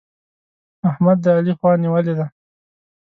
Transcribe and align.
احمد 0.89 1.17
د 1.23 1.25
علي 1.37 1.53
خوا 1.59 1.71
نيولې 1.83 2.13
ده. 2.19 2.25